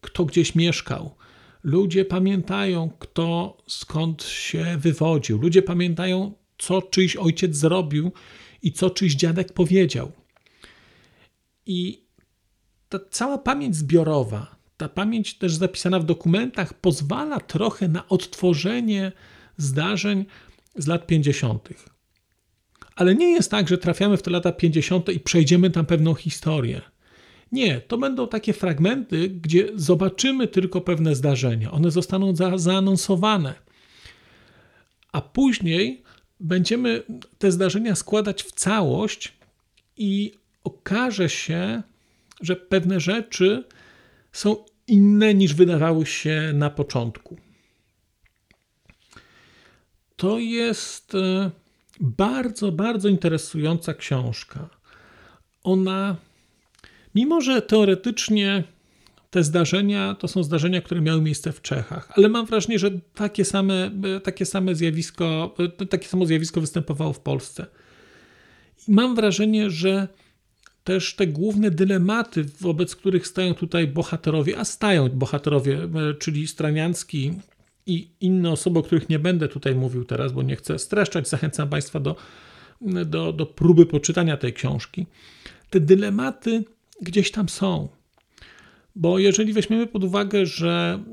kto 0.00 0.24
gdzieś 0.24 0.54
mieszkał, 0.54 1.14
Ludzie 1.62 2.04
pamiętają, 2.04 2.90
kto 2.98 3.56
skąd 3.66 4.22
się 4.22 4.76
wywodził. 4.78 5.38
Ludzie 5.38 5.62
pamiętają, 5.62 6.32
co 6.58 6.82
czyjś 6.82 7.16
ojciec 7.16 7.56
zrobił 7.56 8.12
i 8.62 8.72
co 8.72 8.90
czyjś 8.90 9.14
dziadek 9.14 9.52
powiedział. 9.52 10.12
I 11.66 12.04
ta 12.88 12.98
cała 13.10 13.38
pamięć 13.38 13.76
zbiorowa, 13.76 14.56
ta 14.76 14.88
pamięć 14.88 15.34
też 15.34 15.54
zapisana 15.54 16.00
w 16.00 16.04
dokumentach, 16.04 16.74
pozwala 16.74 17.40
trochę 17.40 17.88
na 17.88 18.08
odtworzenie 18.08 19.12
zdarzeń 19.56 20.26
z 20.76 20.86
lat 20.86 21.06
50. 21.06 21.68
Ale 22.96 23.14
nie 23.14 23.32
jest 23.32 23.50
tak, 23.50 23.68
że 23.68 23.78
trafiamy 23.78 24.16
w 24.16 24.22
te 24.22 24.30
lata 24.30 24.52
50. 24.52 25.08
i 25.08 25.20
przejdziemy 25.20 25.70
tam 25.70 25.86
pewną 25.86 26.14
historię. 26.14 26.80
Nie, 27.52 27.80
to 27.80 27.98
będą 27.98 28.28
takie 28.28 28.52
fragmenty, 28.52 29.28
gdzie 29.28 29.68
zobaczymy 29.74 30.48
tylko 30.48 30.80
pewne 30.80 31.14
zdarzenia. 31.14 31.70
One 31.70 31.90
zostaną 31.90 32.36
za, 32.36 32.58
zaanonsowane. 32.58 33.54
A 35.12 35.20
później 35.20 36.02
będziemy 36.40 37.02
te 37.38 37.52
zdarzenia 37.52 37.94
składać 37.94 38.42
w 38.42 38.52
całość 38.52 39.32
i 39.96 40.32
okaże 40.64 41.28
się, 41.28 41.82
że 42.40 42.56
pewne 42.56 43.00
rzeczy 43.00 43.64
są 44.32 44.56
inne 44.86 45.34
niż 45.34 45.54
wydawały 45.54 46.06
się 46.06 46.52
na 46.54 46.70
początku. 46.70 47.36
To 50.16 50.38
jest 50.38 51.14
e, 51.14 51.50
bardzo, 52.00 52.72
bardzo 52.72 53.08
interesująca 53.08 53.94
książka. 53.94 54.68
Ona 55.62 56.16
Mimo, 57.18 57.40
że 57.40 57.62
teoretycznie 57.62 58.64
te 59.30 59.44
zdarzenia 59.44 60.14
to 60.14 60.28
są 60.28 60.42
zdarzenia, 60.42 60.80
które 60.80 61.00
miały 61.00 61.22
miejsce 61.22 61.52
w 61.52 61.62
Czechach, 61.62 62.12
ale 62.16 62.28
mam 62.28 62.46
wrażenie, 62.46 62.78
że 62.78 62.90
takie 63.14 63.44
same, 63.44 63.90
takie 64.22 64.46
same 64.46 64.74
zjawisko, 64.74 65.54
takie 65.90 66.08
samo 66.08 66.26
zjawisko 66.26 66.60
występowało 66.60 67.12
w 67.12 67.20
Polsce. 67.20 67.66
I 68.88 68.92
mam 68.92 69.14
wrażenie, 69.14 69.70
że 69.70 70.08
też 70.84 71.14
te 71.14 71.26
główne 71.26 71.70
dylematy, 71.70 72.44
wobec 72.60 72.96
których 72.96 73.26
stają 73.26 73.54
tutaj 73.54 73.86
bohaterowie, 73.86 74.58
a 74.58 74.64
stają 74.64 75.08
bohaterowie, 75.08 75.78
czyli 76.18 76.48
Stranianski 76.48 77.32
i 77.86 78.10
inne 78.20 78.50
osoby, 78.50 78.78
o 78.78 78.82
których 78.82 79.08
nie 79.08 79.18
będę 79.18 79.48
tutaj 79.48 79.74
mówił 79.74 80.04
teraz, 80.04 80.32
bo 80.32 80.42
nie 80.42 80.56
chcę 80.56 80.78
streszczać, 80.78 81.28
zachęcam 81.28 81.68
Państwa 81.68 82.00
do, 82.00 82.16
do, 83.06 83.32
do 83.32 83.46
próby 83.46 83.86
poczytania 83.86 84.36
tej 84.36 84.52
książki. 84.52 85.06
Te 85.70 85.80
dylematy 85.80 86.64
gdzieś 87.02 87.30
tam 87.30 87.48
są. 87.48 87.88
Bo 88.96 89.18
jeżeli 89.18 89.52
weźmiemy 89.52 89.86
pod 89.86 90.04
uwagę, 90.04 90.46
że 90.46 91.04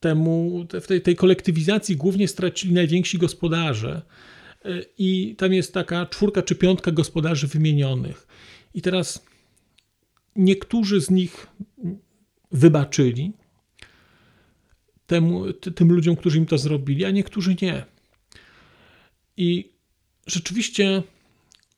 temu, 0.00 0.66
w 0.80 0.86
tej, 0.86 1.02
tej 1.02 1.16
kolektywizacji 1.16 1.96
głównie 1.96 2.28
stracili 2.28 2.74
najwięksi 2.74 3.18
gospodarze 3.18 4.02
y, 4.66 4.84
i 4.98 5.36
tam 5.36 5.52
jest 5.52 5.74
taka 5.74 6.06
czwórka 6.06 6.42
czy 6.42 6.54
piątka 6.54 6.90
gospodarzy 6.90 7.46
wymienionych. 7.46 8.26
I 8.74 8.82
teraz 8.82 9.24
niektórzy 10.36 11.00
z 11.00 11.10
nich 11.10 11.46
wybaczyli 12.52 13.32
temu, 15.06 15.52
tym 15.52 15.92
ludziom, 15.92 16.16
którzy 16.16 16.38
im 16.38 16.46
to 16.46 16.58
zrobili, 16.58 17.04
a 17.04 17.10
niektórzy 17.10 17.56
nie. 17.62 17.84
I 19.36 19.72
rzeczywiście 20.26 21.02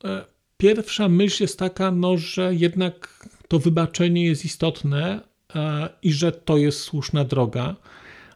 e, 0.03 0.25
Pierwsza 0.61 1.09
myśl 1.09 1.43
jest 1.43 1.59
taka, 1.59 1.91
no, 1.91 2.17
że 2.17 2.55
jednak 2.55 3.27
to 3.47 3.59
wybaczenie 3.59 4.25
jest 4.25 4.45
istotne 4.45 5.21
e, 5.55 5.89
i 6.03 6.13
że 6.13 6.31
to 6.31 6.57
jest 6.57 6.79
słuszna 6.79 7.23
droga, 7.25 7.75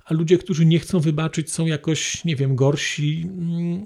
a 0.06 0.14
ludzie, 0.14 0.38
którzy 0.38 0.66
nie 0.66 0.80
chcą 0.80 1.00
wybaczyć, 1.00 1.52
są 1.52 1.66
jakoś, 1.66 2.26
nie 2.26 2.36
wiem, 2.36 2.56
gorsi, 2.56 3.28
mm, 3.28 3.86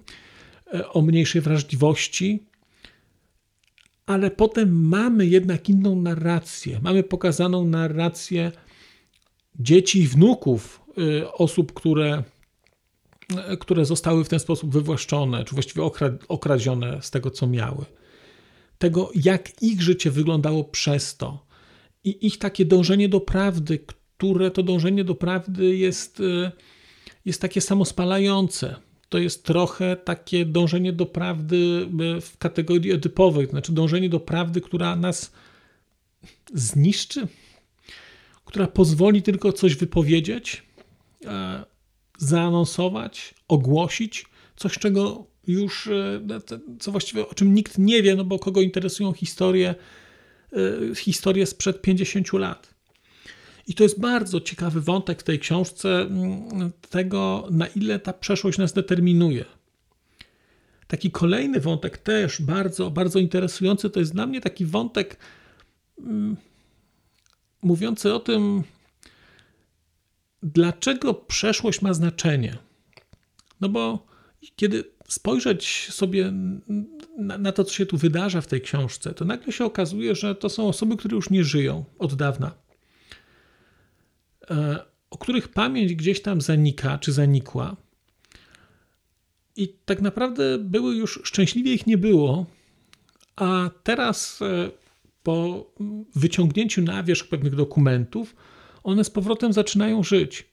e, 0.73 0.89
o 0.89 1.01
mniejszej 1.01 1.41
wrażliwości. 1.41 2.43
Ale 4.05 4.31
potem 4.31 4.87
mamy 4.87 5.25
jednak 5.25 5.69
inną 5.69 6.01
narrację. 6.01 6.79
Mamy 6.83 7.03
pokazaną 7.03 7.65
narrację 7.65 8.51
dzieci 9.59 10.01
i 10.01 10.07
wnuków 10.07 10.81
e, 10.97 11.31
osób, 11.33 11.73
które, 11.73 12.23
które 13.59 13.85
zostały 13.85 14.23
w 14.23 14.29
ten 14.29 14.39
sposób 14.39 14.73
wywłaszczone, 14.73 15.45
czy 15.45 15.55
właściwie 15.55 15.81
okradzione 16.27 17.01
z 17.01 17.11
tego, 17.11 17.31
co 17.31 17.47
miały 17.47 17.85
tego, 18.79 19.11
jak 19.15 19.63
ich 19.63 19.81
życie 19.81 20.11
wyglądało 20.11 20.63
przez 20.63 21.17
to 21.17 21.45
i 22.03 22.27
ich 22.27 22.37
takie 22.37 22.65
dążenie 22.65 23.09
do 23.09 23.21
prawdy, 23.21 23.79
które 24.17 24.51
to 24.51 24.63
dążenie 24.63 25.03
do 25.03 25.15
prawdy 25.15 25.75
jest, 25.75 26.19
e, 26.19 26.51
jest 27.25 27.41
takie 27.41 27.61
samospalające. 27.61 28.75
To 29.09 29.17
jest 29.17 29.43
trochę 29.43 29.95
takie 29.95 30.45
dążenie 30.45 30.93
do 30.93 31.05
prawdy 31.05 31.89
e, 32.17 32.21
w 32.21 32.37
kategorii 32.37 32.91
edypowej, 32.91 33.45
to 33.45 33.51
znaczy 33.51 33.71
dążenie 33.71 34.09
do 34.09 34.19
prawdy, 34.19 34.61
która 34.61 34.95
nas 34.95 35.31
zniszczy, 36.53 37.27
która 38.45 38.67
pozwoli 38.67 39.21
tylko 39.21 39.53
coś 39.53 39.75
wypowiedzieć, 39.75 40.63
e, 41.25 41.65
zaanonsować, 42.17 43.35
ogłosić, 43.47 44.25
coś, 44.55 44.77
czego 44.79 45.25
już, 45.49 45.87
e, 45.87 46.21
co 46.79 46.91
właściwie 46.91 47.27
o 47.27 47.33
czym 47.33 47.53
nikt 47.53 47.77
nie 47.77 48.03
wie, 48.03 48.15
no 48.15 48.23
bo 48.23 48.39
kogo 48.39 48.61
interesują 48.61 49.13
historie, 49.13 49.75
e, 50.91 50.95
historie 50.95 51.45
sprzed 51.45 51.81
50 51.81 52.33
lat. 52.33 52.75
I 53.67 53.73
to 53.73 53.83
jest 53.83 53.99
bardzo 53.99 54.41
ciekawy 54.41 54.81
wątek 54.81 55.21
w 55.21 55.23
tej 55.23 55.39
książce 55.39 56.01
mm, 56.01 56.71
tego, 56.89 57.47
na 57.51 57.67
ile 57.67 57.99
ta 57.99 58.13
przeszłość 58.13 58.57
nas 58.57 58.73
determinuje. 58.73 59.45
Taki 60.87 61.11
kolejny 61.11 61.59
wątek 61.59 61.97
też 61.97 62.41
bardzo, 62.41 62.91
bardzo 62.91 63.19
interesujący 63.19 63.89
to 63.89 63.99
jest 63.99 64.13
dla 64.13 64.27
mnie 64.27 64.41
taki 64.41 64.65
wątek 64.65 65.17
mm, 65.99 66.35
mówiący 67.61 68.13
o 68.13 68.19
tym, 68.19 68.63
dlaczego 70.43 71.13
przeszłość 71.13 71.81
ma 71.81 71.93
znaczenie. 71.93 72.57
No 73.61 73.69
bo 73.69 74.07
kiedy 74.55 74.83
spojrzeć 75.09 75.87
sobie 75.91 76.33
na, 77.17 77.37
na, 77.37 77.51
to, 77.51 77.63
co 77.63 77.73
się 77.73 77.85
tu 77.85 77.97
wydarza 77.97 78.41
w 78.41 78.47
tej 78.47 78.61
książce, 78.61 79.13
to 79.13 79.25
nagle 79.25 79.53
się 79.53 79.65
okazuje, 79.65 80.15
że 80.15 80.35
to 80.35 80.49
są 80.49 80.67
osoby, 80.67 80.97
które 80.97 81.15
już 81.15 81.29
nie 81.29 81.43
żyją 81.43 81.85
od 81.99 82.15
dawna, 82.15 82.51
e, 84.51 84.79
o 85.09 85.17
których 85.17 85.47
pamięć 85.47 85.95
gdzieś 85.95 86.21
tam 86.21 86.41
zanika 86.41 86.97
czy 86.97 87.11
zanikła. 87.11 87.75
I 89.55 89.75
tak 89.85 90.01
naprawdę 90.01 90.57
były 90.57 90.95
już 90.95 91.19
szczęśliwie 91.23 91.73
ich 91.73 91.87
nie 91.87 91.97
było, 91.97 92.45
a 93.35 93.69
teraz 93.83 94.41
e, 94.41 94.71
po 95.23 95.65
wyciągnięciu 96.15 96.81
na 96.81 97.03
wierzch 97.03 97.29
pewnych 97.29 97.55
dokumentów, 97.55 98.35
one 98.83 99.03
z 99.03 99.09
powrotem 99.09 99.53
zaczynają 99.53 100.03
żyć. 100.03 100.48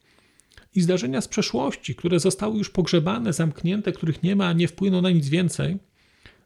I 0.76 0.80
zdarzenia 0.80 1.20
z 1.20 1.28
przeszłości, 1.28 1.94
które 1.94 2.20
zostały 2.20 2.58
już 2.58 2.70
pogrzebane, 2.70 3.32
zamknięte, 3.32 3.92
których 3.92 4.22
nie 4.22 4.36
ma, 4.36 4.52
nie 4.52 4.68
wpłyną 4.68 5.02
na 5.02 5.10
nic 5.10 5.28
więcej, 5.28 5.78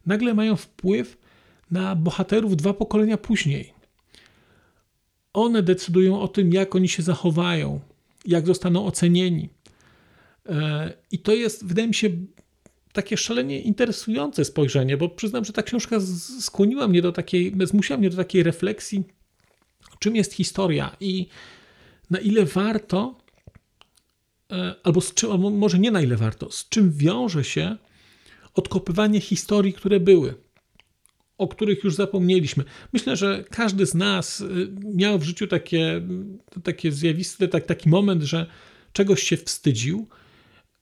nagle 0.06 0.34
mają 0.34 0.56
wpływ 0.56 1.16
na 1.70 1.96
bohaterów 1.96 2.56
dwa 2.56 2.74
pokolenia 2.74 3.16
później. 3.16 3.72
One 5.32 5.62
decydują 5.62 6.20
o 6.20 6.28
tym, 6.28 6.52
jak 6.52 6.74
oni 6.74 6.88
się 6.88 7.02
zachowają, 7.02 7.80
jak 8.26 8.46
zostaną 8.46 8.86
ocenieni. 8.86 9.48
E, 10.48 10.92
I 11.12 11.18
to 11.18 11.34
jest, 11.34 11.66
wydaje 11.66 11.88
mi 11.88 11.94
się, 11.94 12.10
takie 12.92 13.16
szalenie 13.16 13.60
interesujące 13.60 14.44
spojrzenie, 14.44 14.96
bo 14.96 15.08
przyznam, 15.08 15.44
że 15.44 15.52
ta 15.52 15.62
książka 15.62 15.96
skłoniła 16.40 16.88
mnie 16.88 17.02
do 17.02 17.12
takiej, 17.12 17.54
zmusiła 17.64 17.98
mnie 17.98 18.10
do 18.10 18.16
takiej 18.16 18.42
refleksji, 18.42 19.04
czym 19.98 20.16
jest 20.16 20.32
historia 20.32 20.96
i 21.00 21.26
na 22.10 22.18
ile 22.18 22.44
warto, 22.44 23.19
albo, 24.82 25.00
z 25.00 25.14
czym, 25.14 25.30
może 25.58 25.78
nie 25.78 25.90
na 25.90 26.02
ile 26.02 26.16
warto, 26.16 26.50
z 26.50 26.68
czym 26.68 26.92
wiąże 26.92 27.44
się 27.44 27.76
odkopywanie 28.54 29.20
historii, 29.20 29.72
które 29.72 30.00
były, 30.00 30.34
o 31.38 31.48
których 31.48 31.84
już 31.84 31.94
zapomnieliśmy. 31.94 32.64
Myślę, 32.92 33.16
że 33.16 33.44
każdy 33.50 33.86
z 33.86 33.94
nas 33.94 34.40
y, 34.40 34.46
miał 34.94 35.18
w 35.18 35.22
życiu 35.22 35.46
takie, 35.46 36.02
takie 36.62 36.92
zjawisty, 36.92 37.48
tak, 37.48 37.66
taki 37.66 37.88
moment, 37.88 38.22
że 38.22 38.46
czegoś 38.92 39.22
się 39.22 39.36
wstydził, 39.36 40.08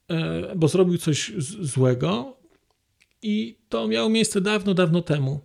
e, 0.08 0.56
bo 0.56 0.68
zrobił 0.68 0.98
coś 0.98 1.32
złego 1.60 2.36
i 3.22 3.58
to 3.68 3.88
miało 3.88 4.08
miejsce 4.08 4.40
dawno, 4.40 4.74
dawno 4.74 5.02
temu. 5.02 5.40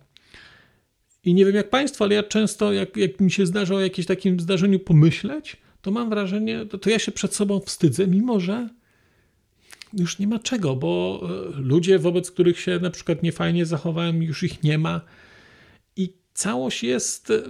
I 1.24 1.34
nie 1.34 1.44
wiem 1.44 1.54
jak 1.54 1.70
Państwo, 1.70 2.04
ale 2.04 2.14
ja 2.14 2.22
często, 2.22 2.72
jak, 2.72 2.96
jak 2.96 3.20
mi 3.20 3.30
się 3.30 3.46
zdarza 3.46 3.74
o 3.74 3.80
jakimś 3.80 4.06
takim 4.06 4.40
zdarzeniu 4.40 4.78
pomyśleć, 4.78 5.56
to 5.84 5.90
mam 5.90 6.10
wrażenie, 6.10 6.66
to, 6.66 6.78
to 6.78 6.90
ja 6.90 6.98
się 6.98 7.12
przed 7.12 7.34
sobą 7.34 7.60
wstydzę, 7.60 8.06
mimo 8.06 8.40
że 8.40 8.68
już 9.92 10.18
nie 10.18 10.26
ma 10.26 10.38
czego, 10.38 10.76
bo 10.76 11.20
e, 11.22 11.60
ludzie, 11.60 11.98
wobec 11.98 12.30
których 12.30 12.60
się 12.60 12.78
na 12.78 12.90
przykład 12.90 13.22
niefajnie 13.22 13.66
zachowałem, 13.66 14.22
już 14.22 14.42
ich 14.42 14.62
nie 14.62 14.78
ma. 14.78 15.00
I 15.96 16.12
całość 16.34 16.84
jest, 16.84 17.30
e, 17.30 17.42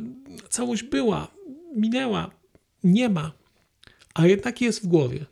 całość 0.48 0.82
była, 0.82 1.28
minęła, 1.76 2.30
nie 2.84 3.08
ma, 3.08 3.32
a 4.14 4.26
jednak 4.26 4.60
jest 4.60 4.84
w 4.84 4.86
głowie. 4.86 5.26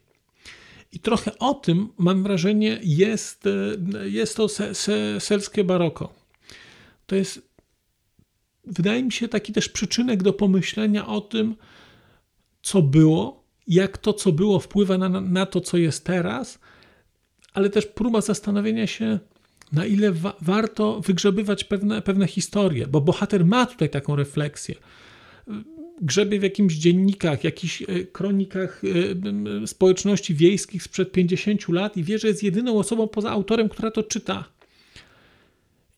I 0.92 0.98
trochę 0.98 1.38
o 1.38 1.54
tym, 1.54 1.88
mam 1.98 2.22
wrażenie, 2.22 2.80
jest, 2.82 3.46
e, 3.46 4.08
jest 4.08 4.36
to 4.36 4.48
se, 4.48 4.74
se, 4.74 5.20
selskie 5.20 5.64
baroko. 5.64 6.14
To 7.06 7.16
jest, 7.16 7.48
wydaje 8.64 9.02
mi 9.02 9.12
się, 9.12 9.28
taki 9.28 9.52
też 9.52 9.68
przyczynek 9.68 10.22
do 10.22 10.32
pomyślenia 10.32 11.06
o 11.06 11.20
tym, 11.20 11.56
co 12.62 12.82
było, 12.82 13.44
jak 13.66 13.98
to, 13.98 14.12
co 14.12 14.32
było, 14.32 14.60
wpływa 14.60 14.98
na, 14.98 15.08
na 15.08 15.46
to, 15.46 15.60
co 15.60 15.76
jest 15.76 16.04
teraz, 16.04 16.58
ale 17.54 17.70
też 17.70 17.86
próba 17.86 18.20
zastanowienia 18.20 18.86
się, 18.86 19.18
na 19.72 19.86
ile 19.86 20.12
wa 20.12 20.36
warto 20.40 21.00
wygrzebywać 21.00 21.64
pewne, 21.64 22.02
pewne 22.02 22.26
historie, 22.26 22.86
bo 22.86 23.00
bohater 23.00 23.46
ma 23.46 23.66
tutaj 23.66 23.90
taką 23.90 24.16
refleksję. 24.16 24.74
Grzebie 26.00 26.40
w 26.40 26.42
jakimś 26.42 26.74
dziennikach, 26.74 27.44
jakichś 27.44 27.82
e, 27.82 27.86
kronikach 28.04 28.82
e, 29.62 29.66
społeczności 29.66 30.34
wiejskich 30.34 30.82
sprzed 30.82 31.12
50 31.12 31.68
lat 31.68 31.96
i 31.96 32.04
wie, 32.04 32.18
że 32.18 32.28
jest 32.28 32.42
jedyną 32.42 32.78
osobą 32.78 33.08
poza 33.08 33.30
autorem, 33.30 33.68
która 33.68 33.90
to 33.90 34.02
czyta. 34.02 34.44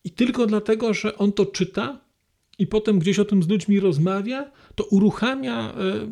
I 0.03 0.11
tylko 0.11 0.45
dlatego, 0.45 0.93
że 0.93 1.17
on 1.17 1.31
to 1.31 1.45
czyta 1.45 2.01
i 2.59 2.67
potem 2.67 2.99
gdzieś 2.99 3.19
o 3.19 3.25
tym 3.25 3.43
z 3.43 3.47
ludźmi 3.47 3.79
rozmawia, 3.79 4.51
to 4.75 4.83
uruchamia, 4.83 5.73
e, 5.73 6.07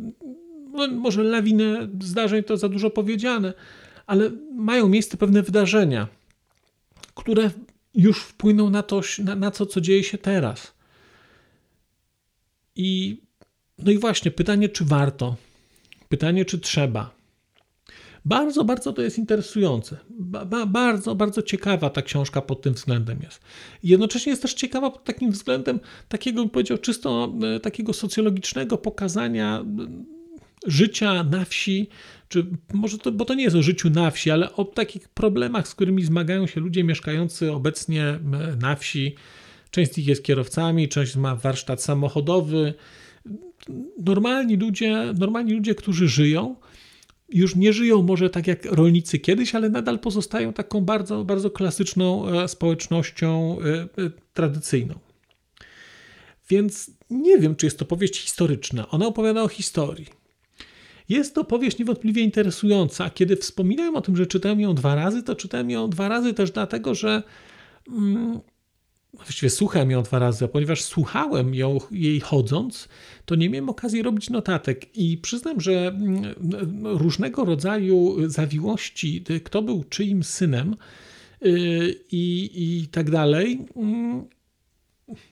no 0.73 0.87
może 0.87 1.23
lawinę 1.23 1.87
zdarzeń 2.01 2.43
to 2.43 2.57
za 2.57 2.69
dużo 2.69 2.89
powiedziane, 2.89 3.53
ale 4.05 4.31
mają 4.55 4.89
miejsce 4.89 5.17
pewne 5.17 5.43
wydarzenia, 5.43 6.07
które 7.15 7.51
już 7.93 8.23
wpłyną 8.23 8.69
na 8.69 8.83
to, 8.83 9.01
na, 9.23 9.35
na 9.35 9.51
co, 9.51 9.65
co 9.65 9.81
dzieje 9.81 10.03
się 10.03 10.17
teraz. 10.17 10.73
I 12.75 13.21
no 13.77 13.91
i 13.91 13.97
właśnie 13.97 14.31
pytanie, 14.31 14.69
czy 14.69 14.85
warto? 14.85 15.35
Pytanie, 16.09 16.45
czy 16.45 16.59
trzeba? 16.59 17.15
Bardzo, 18.25 18.63
bardzo 18.63 18.93
to 18.93 19.01
jest 19.01 19.17
interesujące. 19.17 19.97
Ba, 20.09 20.45
ba, 20.45 20.65
bardzo, 20.65 21.15
bardzo 21.15 21.41
ciekawa 21.41 21.89
ta 21.89 22.01
książka 22.01 22.41
pod 22.41 22.61
tym 22.61 22.73
względem 22.73 23.19
jest. 23.21 23.41
jednocześnie 23.83 24.29
jest 24.29 24.41
też 24.41 24.53
ciekawa 24.53 24.91
pod 24.91 25.03
takim 25.03 25.31
względem 25.31 25.79
takiego, 26.09 26.41
bym 26.41 26.49
powiedział, 26.49 26.77
czysto 26.77 27.33
e, 27.55 27.59
takiego 27.59 27.93
socjologicznego 27.93 28.77
pokazania 28.77 29.65
życia 30.67 31.23
na 31.23 31.45
wsi, 31.45 31.89
czy 32.29 32.45
może 32.73 32.97
to, 32.97 33.11
bo 33.11 33.25
to 33.25 33.33
nie 33.33 33.43
jest 33.43 33.55
o 33.55 33.63
życiu 33.63 33.89
na 33.89 34.11
wsi, 34.11 34.31
ale 34.31 34.53
o 34.53 34.65
takich 34.65 35.09
problemach, 35.09 35.67
z 35.67 35.75
którymi 35.75 36.03
zmagają 36.03 36.47
się 36.47 36.61
ludzie 36.61 36.83
mieszkający 36.83 37.51
obecnie 37.51 38.19
na 38.61 38.75
wsi. 38.75 39.15
Część 39.71 39.93
z 39.93 39.97
nich 39.97 40.07
jest 40.07 40.23
kierowcami, 40.23 40.89
część 40.89 41.15
ma 41.15 41.35
warsztat 41.35 41.83
samochodowy. 41.83 42.73
Normalni 44.05 44.55
ludzie, 44.55 45.13
normalni 45.19 45.53
ludzie, 45.53 45.75
którzy 45.75 46.07
żyją, 46.07 46.55
już 47.29 47.55
nie 47.55 47.73
żyją 47.73 48.01
może 48.01 48.29
tak 48.29 48.47
jak 48.47 48.65
rolnicy 48.65 49.19
kiedyś, 49.19 49.55
ale 49.55 49.69
nadal 49.69 49.99
pozostają 49.99 50.53
taką 50.53 50.81
bardzo, 50.81 51.23
bardzo 51.23 51.51
klasyczną 51.51 52.29
e, 52.29 52.47
społecznością 52.47 53.57
e, 53.61 54.03
e, 54.03 54.11
tradycyjną. 54.33 54.95
Więc 56.49 56.91
nie 57.09 57.37
wiem, 57.37 57.55
czy 57.55 57.65
jest 57.65 57.79
to 57.79 57.85
powieść 57.85 58.19
historyczna. 58.19 58.89
Ona 58.89 59.07
opowiada 59.07 59.43
o 59.43 59.47
historii 59.47 60.22
jest 61.09 61.35
to 61.35 61.43
powieść 61.43 61.79
niewątpliwie 61.79 62.21
interesująca. 62.21 63.09
Kiedy 63.09 63.35
wspominałem 63.35 63.95
o 63.95 64.01
tym, 64.01 64.15
że 64.15 64.27
czytałem 64.27 64.59
ją 64.59 64.75
dwa 64.75 64.95
razy, 64.95 65.23
to 65.23 65.35
czytałem 65.35 65.69
ją 65.69 65.89
dwa 65.89 66.07
razy 66.07 66.33
też 66.33 66.51
dlatego, 66.51 66.95
że 66.95 67.23
mm, 67.87 68.39
właściwie 69.13 69.49
słuchałem 69.49 69.91
ją 69.91 70.03
dwa 70.03 70.19
razy, 70.19 70.45
a 70.45 70.47
ponieważ 70.47 70.81
słuchałem 70.81 71.55
ją, 71.55 71.77
jej 71.91 72.19
chodząc, 72.19 72.87
to 73.25 73.35
nie 73.35 73.49
miałem 73.49 73.69
okazji 73.69 74.01
robić 74.01 74.29
notatek 74.29 74.97
i 74.97 75.17
przyznam, 75.17 75.61
że 75.61 75.87
mm, 75.87 76.33
różnego 76.83 77.45
rodzaju 77.45 78.29
zawiłości, 78.29 79.23
kto 79.43 79.61
był 79.61 79.83
czyim 79.83 80.23
synem 80.23 80.75
y, 81.45 81.95
i, 82.11 82.51
i 82.55 82.87
tak 82.87 83.11
dalej, 83.11 83.65
mm, 83.75 84.25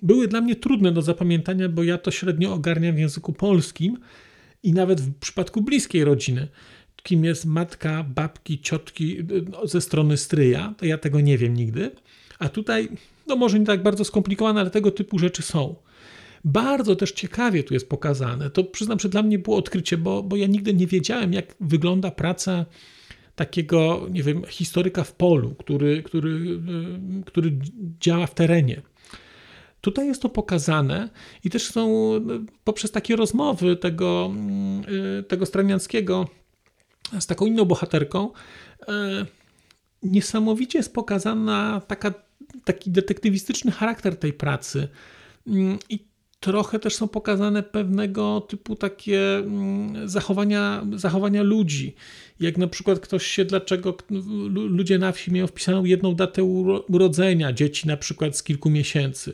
były 0.01 0.27
dla 0.27 0.41
mnie 0.41 0.55
trudne 0.55 0.91
do 0.91 1.01
zapamiętania, 1.01 1.69
bo 1.69 1.83
ja 1.83 1.97
to 1.97 2.11
średnio 2.11 2.53
ogarniam 2.53 2.95
w 2.95 2.99
języku 2.99 3.33
polskim, 3.33 3.97
i 4.63 4.73
nawet 4.73 5.01
w 5.01 5.19
przypadku 5.19 5.61
bliskiej 5.61 6.03
rodziny, 6.03 6.47
kim 7.03 7.25
jest 7.25 7.45
matka, 7.45 8.03
babki, 8.03 8.59
ciotki 8.59 9.17
no, 9.51 9.67
ze 9.67 9.81
strony 9.81 10.17
stryja, 10.17 10.73
to 10.77 10.85
ja 10.85 10.97
tego 10.97 11.21
nie 11.21 11.37
wiem 11.37 11.53
nigdy. 11.53 11.91
A 12.39 12.49
tutaj, 12.49 12.89
no 13.27 13.35
może 13.35 13.59
nie 13.59 13.65
tak 13.65 13.83
bardzo 13.83 14.03
skomplikowane, 14.03 14.61
ale 14.61 14.69
tego 14.69 14.91
typu 14.91 15.19
rzeczy 15.19 15.41
są. 15.41 15.75
Bardzo 16.45 16.95
też 16.95 17.11
ciekawie 17.11 17.63
tu 17.63 17.73
jest 17.73 17.89
pokazane. 17.89 18.49
To 18.49 18.63
przyznam, 18.63 18.99
że 18.99 19.09
dla 19.09 19.23
mnie 19.23 19.39
było 19.39 19.57
odkrycie, 19.57 19.97
bo, 19.97 20.23
bo 20.23 20.35
ja 20.35 20.47
nigdy 20.47 20.73
nie 20.73 20.87
wiedziałem, 20.87 21.33
jak 21.33 21.55
wygląda 21.59 22.11
praca 22.11 22.65
takiego, 23.35 24.07
nie 24.11 24.23
wiem, 24.23 24.43
historyka 24.47 25.03
w 25.03 25.13
polu, 25.13 25.55
który, 25.59 26.03
który, 26.03 26.29
y, 26.31 27.23
który 27.25 27.57
działa 27.99 28.27
w 28.27 28.35
terenie. 28.35 28.81
Tutaj 29.81 30.07
jest 30.07 30.21
to 30.21 30.29
pokazane 30.29 31.09
i 31.43 31.49
też 31.49 31.71
są 31.71 32.11
no, 32.19 32.33
poprzez 32.63 32.91
takie 32.91 33.15
rozmowy 33.15 33.75
tego, 33.75 34.25
mm, 34.25 34.83
y, 35.19 35.23
tego 35.23 35.45
Straniackiego 35.45 36.27
z 37.19 37.27
taką 37.27 37.45
inną 37.45 37.65
bohaterką, 37.65 38.31
e, 38.87 39.25
niesamowicie 40.03 40.79
jest 40.79 40.93
pokazana 40.93 41.81
taka, 41.87 42.13
taki 42.63 42.91
detektywistyczny 42.91 43.71
charakter 43.71 44.15
tej 44.15 44.33
pracy. 44.33 44.87
Mm, 45.47 45.77
I 45.89 46.11
trochę 46.39 46.79
też 46.79 46.95
są 46.95 47.07
pokazane 47.07 47.63
pewnego 47.63 48.41
typu 48.41 48.75
takie 48.75 49.37
mm, 49.37 50.09
zachowania, 50.09 50.85
zachowania 50.95 51.43
ludzi. 51.43 51.95
Jak 52.39 52.57
na 52.57 52.67
przykład 52.67 52.99
ktoś 52.99 53.27
się, 53.27 53.45
dlaczego 53.45 53.97
ludzie 54.53 54.97
na 54.97 55.11
wsi 55.11 55.31
mają 55.31 55.47
wpisaną 55.47 55.85
jedną 55.85 56.15
datę 56.15 56.43
urodzenia 56.89 57.53
dzieci, 57.53 57.87
na 57.87 57.97
przykład 57.97 58.37
z 58.37 58.43
kilku 58.43 58.69
miesięcy 58.69 59.33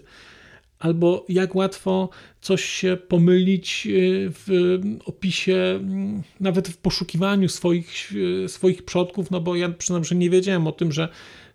albo 0.79 1.25
jak 1.29 1.55
łatwo 1.55 2.09
coś 2.41 2.65
się 2.65 2.97
pomylić 3.07 3.87
y, 3.87 4.31
w 4.31 4.79
opisie, 5.05 5.55
mm, 5.55 6.23
nawet 6.39 6.67
w 6.67 6.77
poszukiwaniu 6.77 7.49
swoich, 7.49 8.11
y, 8.45 8.49
swoich 8.49 8.85
przodków, 8.85 9.31
no 9.31 9.41
bo 9.41 9.55
ja 9.55 9.69
przyznam, 9.69 10.03
że 10.03 10.15
nie 10.15 10.29
wiedziałem 10.29 10.67
o 10.67 10.71
tym, 10.71 10.91
że 10.91 11.09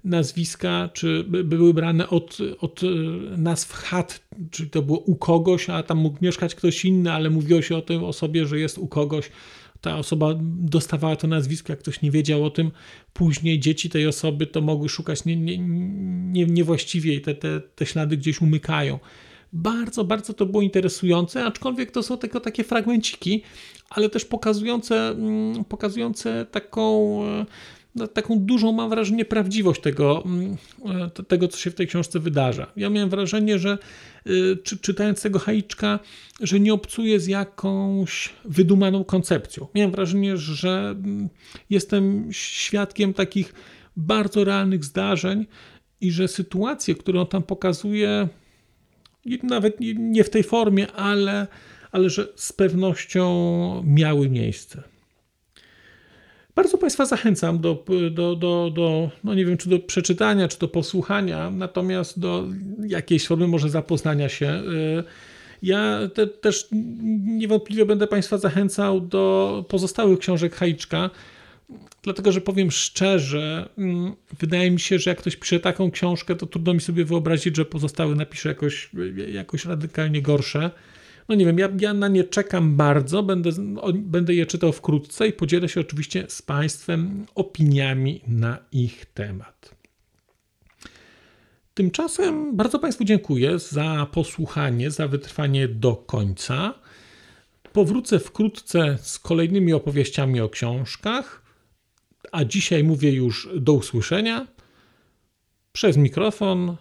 nazwiska 0.05 0.91
czy 0.93 1.25
były 1.25 1.75
brane 1.75 2.09
od, 2.09 2.39
od 2.61 2.83
y, 2.83 2.87
nazw 3.37 3.73
chat, 3.73 4.21
czyli 4.51 4.71
to 4.71 4.83
było 4.83 4.99
u 4.99 5.17
kogoś, 5.17 5.71
a 5.71 5.83
tam 5.83 5.99
mógł 5.99 6.19
mieszkać 6.23 6.55
ktoś 6.55 6.85
inny, 6.85 7.13
ale 7.13 7.31
mówiło 7.31 7.63
się 7.63 7.77
o 7.77 7.83
tej 7.83 7.97
osobie, 7.97 8.47
że 8.47 8.59
jest 8.59 8.79
u 8.79 8.87
kogoś 8.87 9.31
ta 9.83 9.99
osoba 9.99 10.35
dostawała 10.59 11.17
to 11.17 11.27
nazwisko, 11.27 11.73
jak 11.73 11.79
ktoś 11.79 12.03
nie 12.03 12.11
wiedział 12.11 12.45
o 12.45 12.51
tym, 12.51 12.71
później 13.13 13.61
dzieci 13.61 13.91
tej 13.91 14.07
osoby 14.07 14.47
to 14.47 14.61
mogły 14.61 14.89
szukać 14.89 15.25
nie, 15.25 15.37
nie, 15.37 15.59
nie, 15.59 16.47
niewłaściwie 16.47 17.15
i 17.15 17.21
te, 17.21 17.35
te, 17.35 17.61
te 17.61 17.87
ślady 17.87 18.17
gdzieś 18.17 18.41
umykają. 18.41 18.99
Bardzo, 19.53 20.05
bardzo 20.05 20.33
to 20.33 20.47
było 20.47 20.63
interesujące, 20.63 21.45
aczkolwiek 21.45 21.91
to 21.91 22.03
są 22.03 22.17
tylko 22.17 22.41
takie 22.41 22.65
fragmenciki, 22.65 23.43
ale 23.91 24.11
też 24.11 24.25
pokazujące, 24.25 25.09
mm, 25.09 25.65
pokazujące 25.65 26.47
taką 26.51 27.19
no, 27.25 27.47
taką 28.15 28.39
dużą, 28.39 28.73
mam 28.73 28.91
wrażenie, 28.91 29.25
prawdziwość 29.25 29.81
tego, 29.81 30.25
mm, 30.25 30.57
e, 31.17 31.23
tego, 31.25 31.49
co 31.49 31.59
się 31.59 31.71
w 31.71 31.75
tej 31.75 31.87
książce 31.87 32.21
wydarza. 32.21 32.73
Ja 32.77 32.91
miałem 32.91 33.11
wrażenie, 33.11 33.59
że 33.59 33.79
y, 34.27 34.57
czy, 34.65 34.79
czytając 34.79 35.23
tego 35.23 35.39
Haiczka, 35.39 35.99
że 36.41 36.61
nie 36.61 36.75
obcuję 36.75 37.21
z 37.21 37.27
jakąś 37.27 38.31
wydumaną 38.45 39.05
koncepcją. 39.05 39.67
Miałem 39.75 39.91
wrażenie, 39.91 40.37
że 40.37 40.95
mm, 41.05 41.29
jestem 41.71 42.29
świadkiem 42.33 43.15
takich 43.15 43.55
bardzo 43.97 44.45
realnych 44.45 44.85
zdarzeń 44.85 45.47
i 46.01 46.11
że 46.11 46.29
sytuacje, 46.29 46.95
które 46.95 47.21
on 47.21 47.27
tam 47.27 47.43
pokazuje, 47.43 48.29
nawet 49.43 49.77
nie 49.99 50.25
w 50.25 50.31
tej 50.31 50.43
formie, 50.43 50.93
ale, 50.93 51.47
ale 51.93 52.11
że 52.11 52.29
z 52.37 52.53
pewnością 52.53 53.83
miały 53.87 54.31
miejsce. 54.31 54.92
Bardzo 56.55 56.79
Państwa 56.79 57.07
zachęcam 57.07 57.59
do, 57.59 57.85
do, 58.11 58.37
do, 58.37 58.71
do, 58.75 59.11
no 59.25 59.35
nie 59.35 59.45
wiem, 59.45 59.57
czy 59.57 59.69
do 59.69 59.79
przeczytania, 59.79 60.49
czy 60.49 60.59
do 60.59 60.69
posłuchania, 60.69 61.51
natomiast 61.51 62.21
do 62.21 62.45
jakiejś 62.87 63.27
formy 63.27 63.49
może 63.49 63.71
zapoznania 63.71 64.29
się. 64.29 64.47
Y, 64.47 65.05
ja 65.63 65.99
te, 66.15 66.27
też 66.27 66.69
niewątpliwie 67.25 67.87
będę 67.87 68.07
Państwa 68.07 68.39
zachęcał 68.39 69.01
do 69.01 69.65
pozostałych 69.69 70.19
książek 70.19 70.55
Hajczka, 70.55 71.11
dlatego 72.03 72.33
że 72.33 72.41
powiem 72.41 72.71
szczerze, 72.71 73.69
mm, 73.79 74.13
wydaje 74.41 74.71
mi 74.71 74.81
się, 74.81 74.99
że 74.99 75.11
jak 75.11 75.19
ktoś 75.19 75.37
pisze 75.37 75.61
taką 75.61 75.91
książkę, 75.91 76.37
to 76.37 76.47
trudno 76.47 76.75
mi 76.75 76.81
sobie 76.81 77.05
wyobrazić, 77.05 77.57
że 77.57 77.65
pozostałe 77.65 78.15
napisze 78.15 78.49
jakoś, 78.49 78.91
jakoś 79.33 79.65
radykalnie 79.65 80.23
gorsze 80.23 80.71
no 81.29 81.35
nie 81.35 81.47
wiem, 81.47 81.59
ja, 81.59 81.69
ja 81.81 81.95
na 81.95 82.09
nie 82.09 82.25
czekam 82.25 82.77
bardzo, 82.77 83.23
będę, 83.23 83.51
będę 83.95 84.35
je 84.35 84.47
czytał 84.47 84.73
wkrótce 84.73 85.29
i 85.29 85.33
podzielę 85.33 85.69
się 85.69 85.81
oczywiście 85.81 86.25
z 86.29 86.43
Państwem 86.43 87.27
opiniami 87.35 88.21
na 88.27 88.59
ich 88.73 89.07
temat. 89.07 89.75
Tymczasem 91.75 92.57
bardzo 92.57 92.79
Państwu 92.79 93.05
dziękuję 93.05 93.59
za 93.59 94.07
posłuchanie, 94.13 94.91
za 94.91 95.09
wytrwanie 95.09 95.69
do 95.69 95.97
końca. 95.97 96.75
Powrócę 97.73 98.19
wkrótce 98.19 98.99
z 99.03 99.19
kolejnymi 99.19 99.73
opowieściami 99.73 100.41
o 100.41 100.49
książkach, 100.49 101.43
a 102.33 102.45
dzisiaj 102.45 102.85
mówię 102.85 103.13
już 103.13 103.49
do 103.57 103.73
usłyszenia. 103.73 104.47
Przez 105.73 105.97
mikrofon 105.97 106.77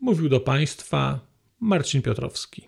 mówił 0.00 0.28
do 0.28 0.40
Państwa 0.40 1.20
Marcin 1.60 2.02
Piotrowski. 2.02 2.67